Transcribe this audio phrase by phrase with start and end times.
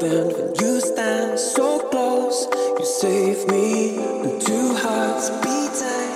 [0.00, 2.48] bend when you stand so close.
[2.78, 6.10] You save me and two hearts beating.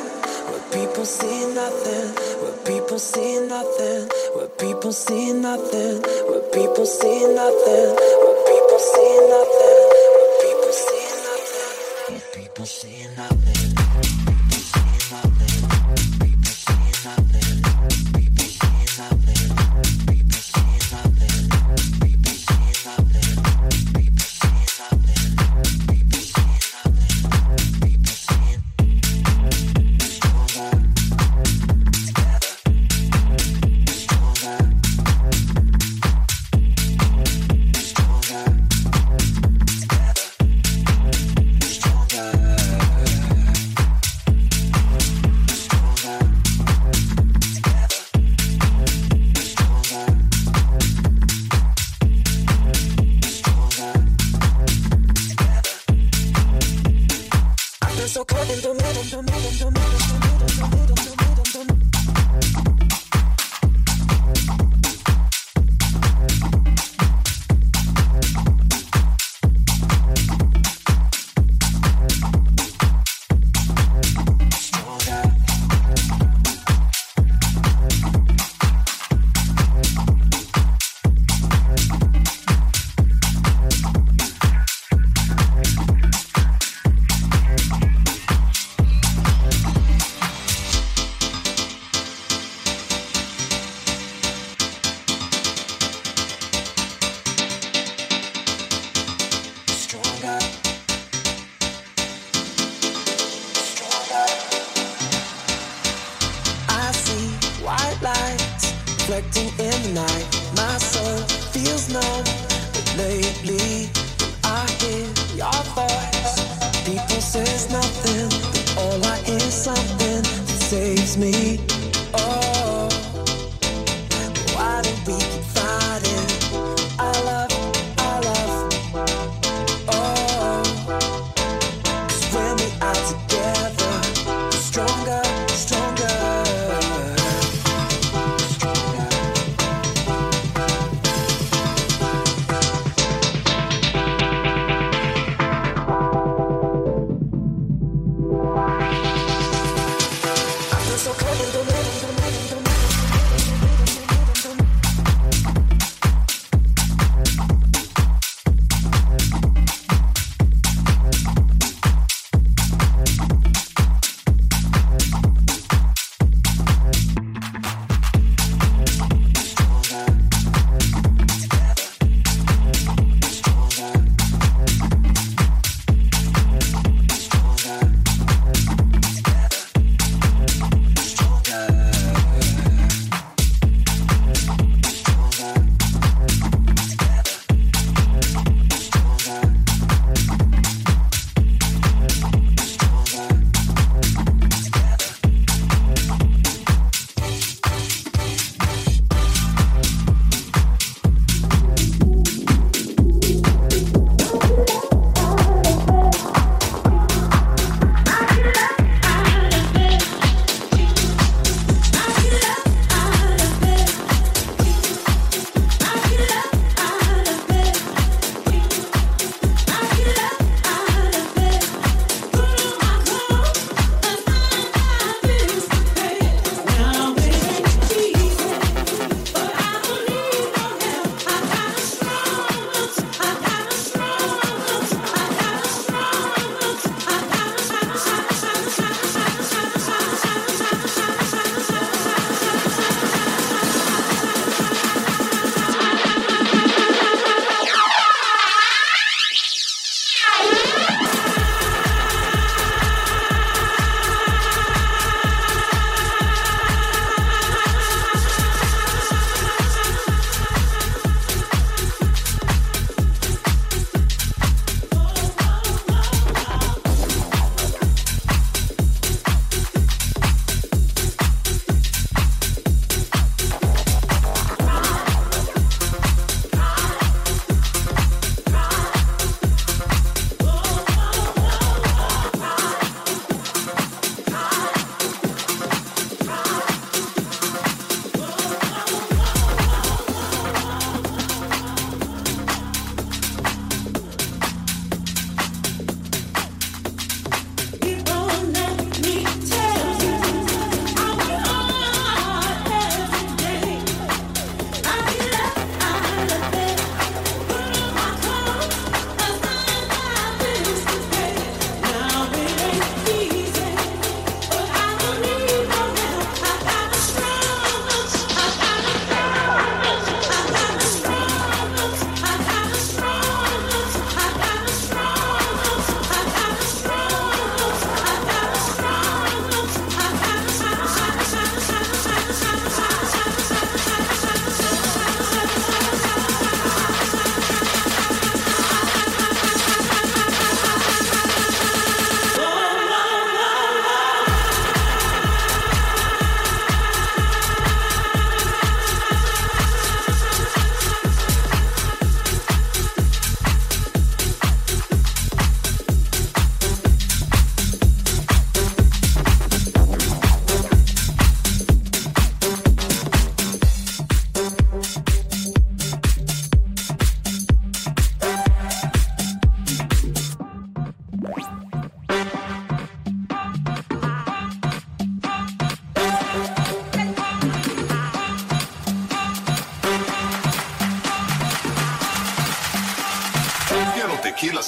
[0.48, 2.08] Where people see nothing,
[2.42, 7.88] where people see nothing, where people see nothing, where people see nothing,
[8.20, 9.78] where people see nothing,
[10.14, 11.68] where people see nothing,
[12.08, 13.53] where people see nothing.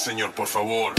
[0.07, 0.93] Señor, por favor.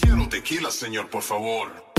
[0.00, 1.93] Quiero tequila, señor, por favor.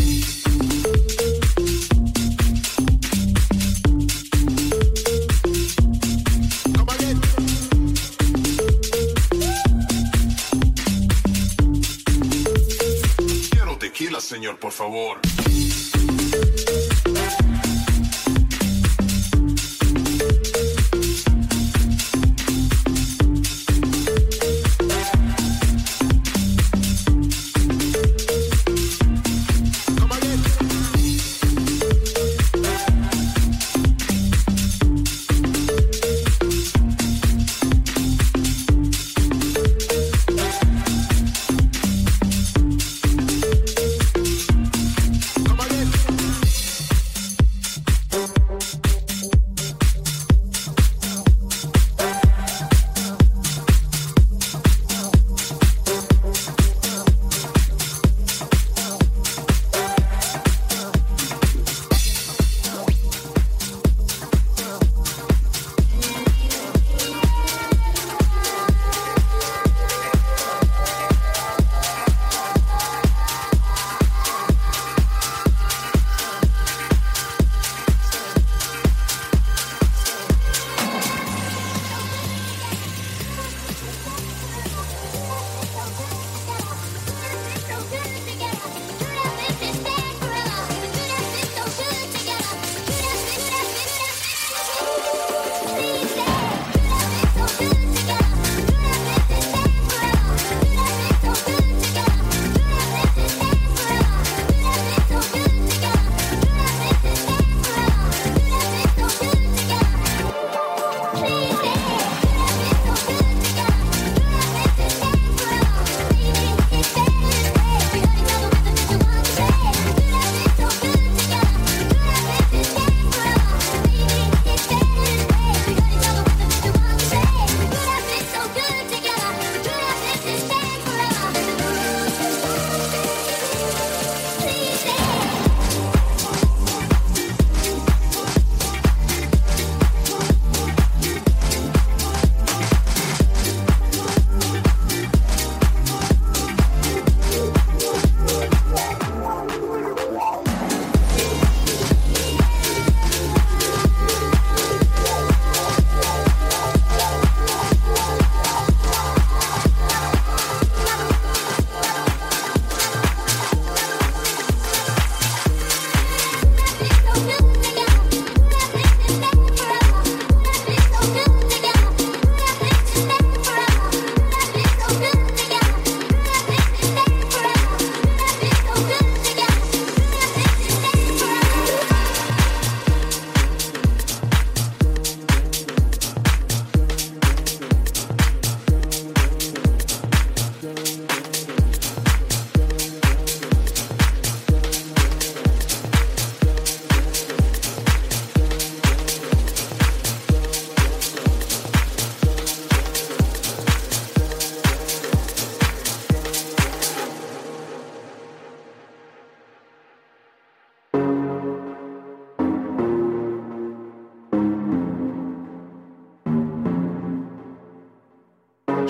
[14.36, 15.22] Señor, por favor.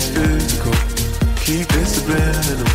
[0.00, 0.72] physical.
[1.36, 2.32] Keep discipline.
[2.34, 2.67] subliminal.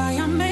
[0.00, 0.49] Must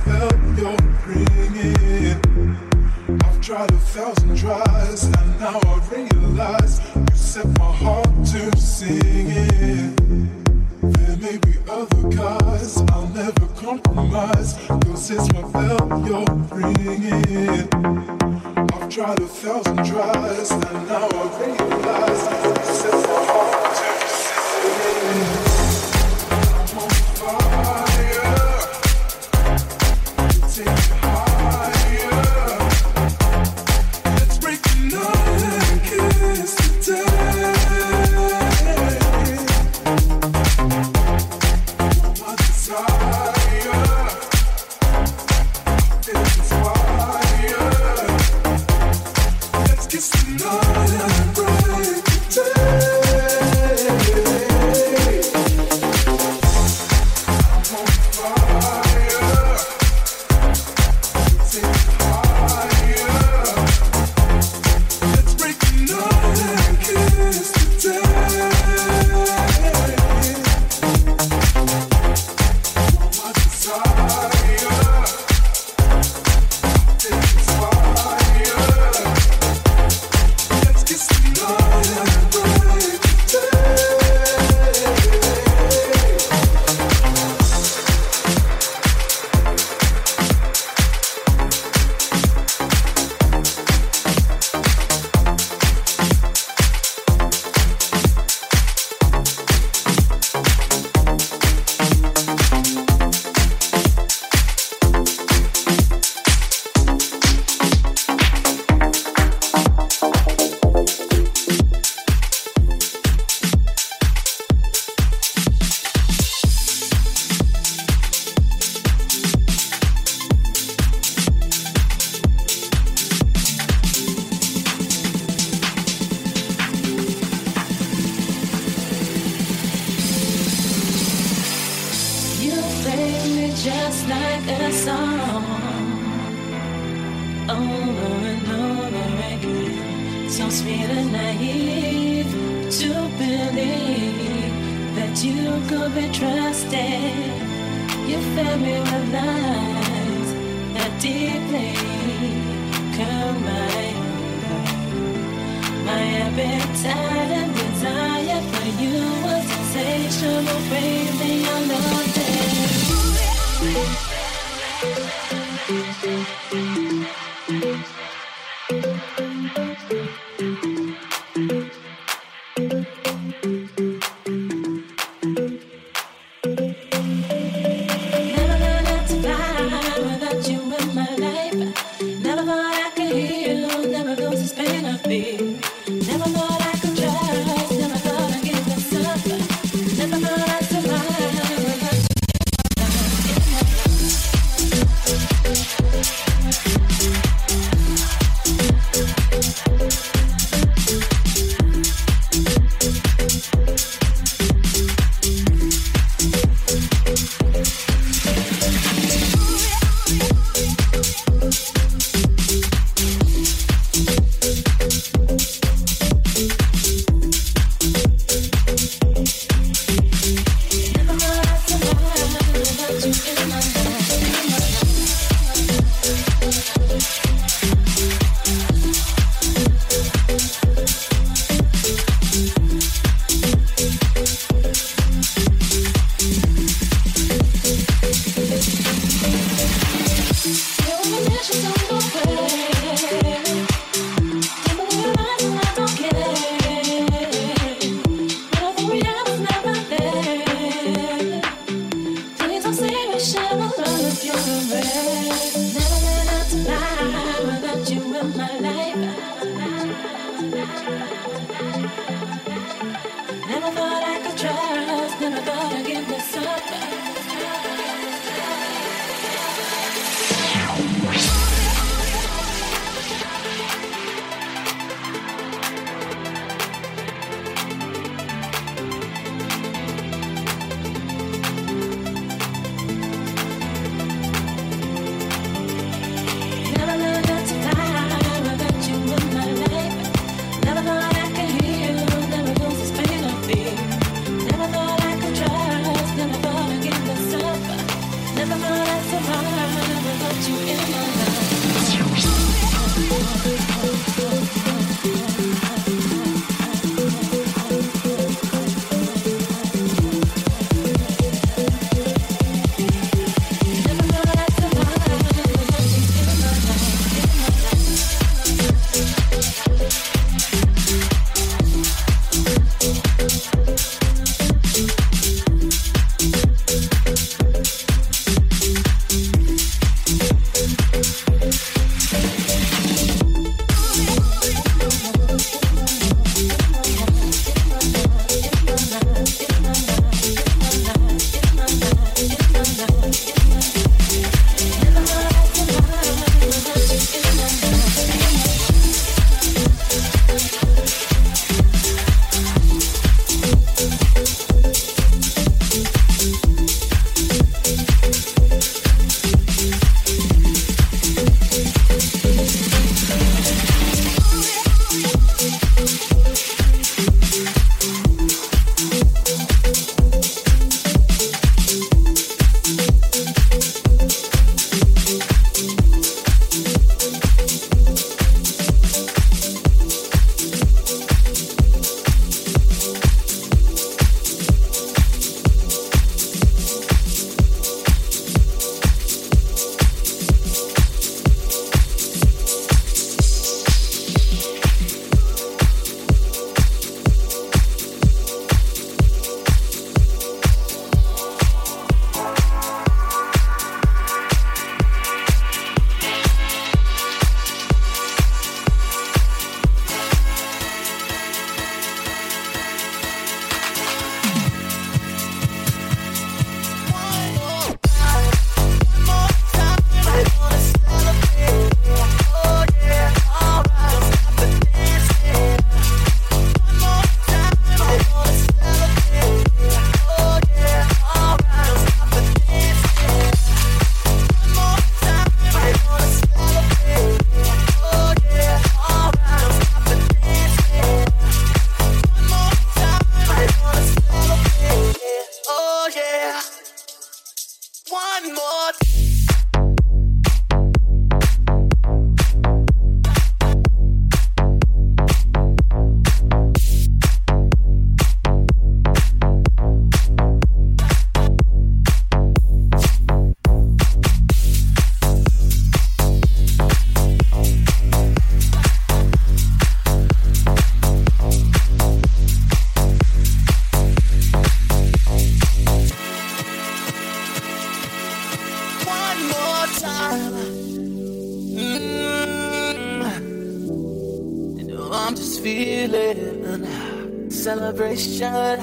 [487.77, 488.56] celebration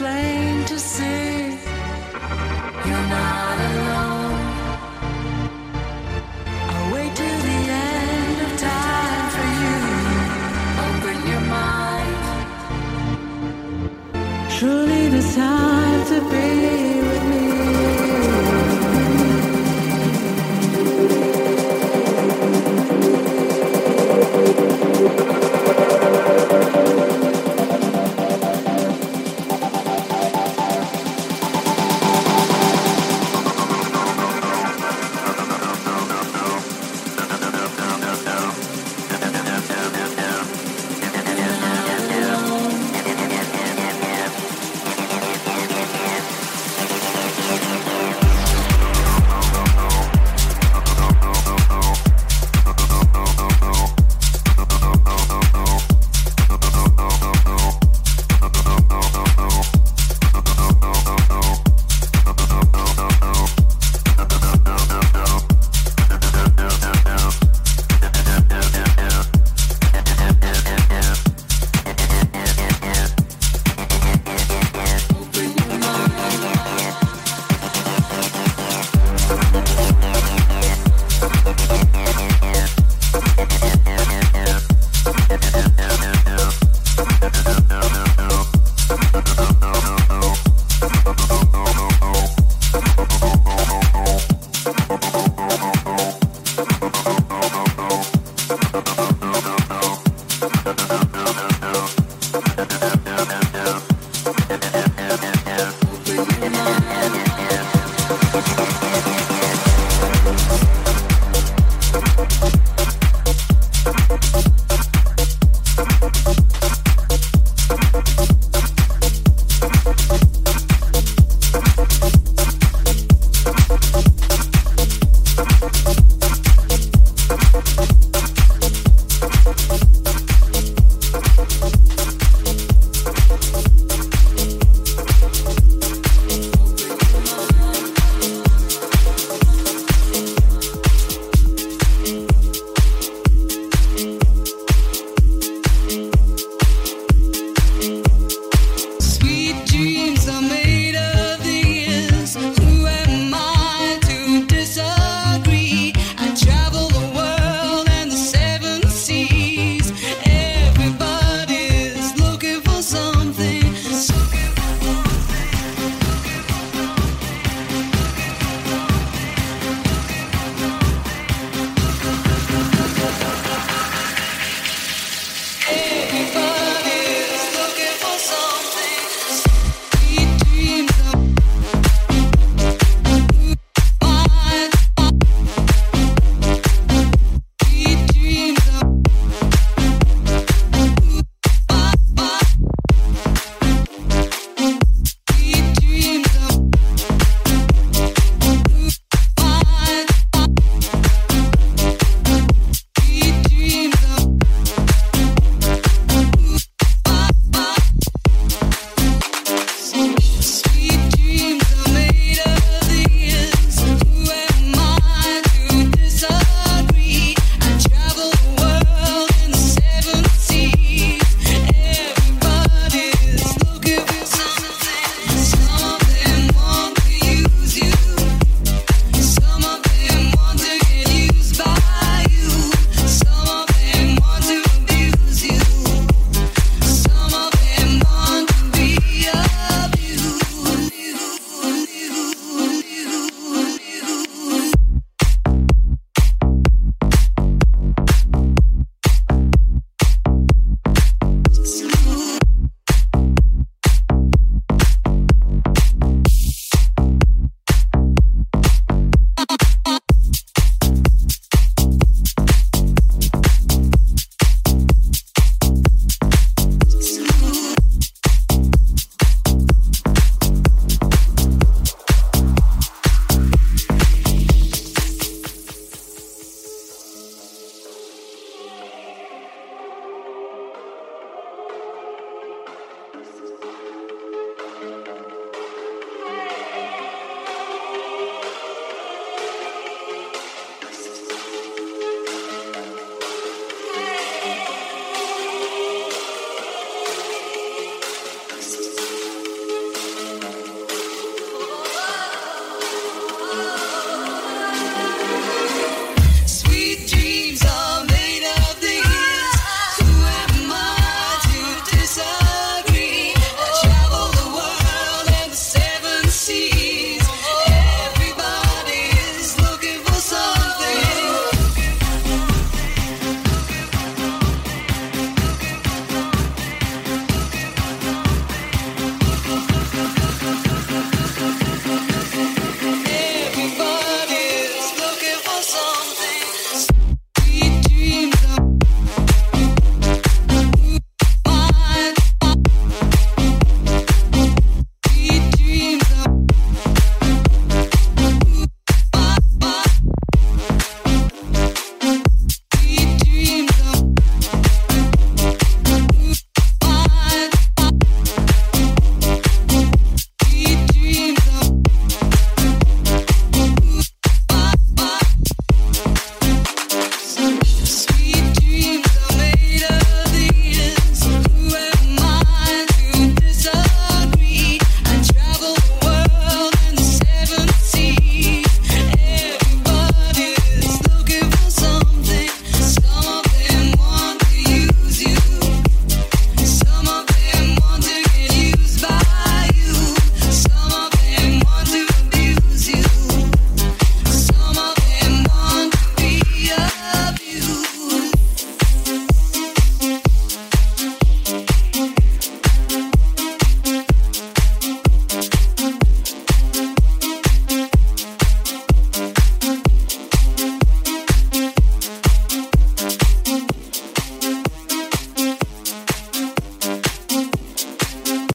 [0.00, 0.39] Truly,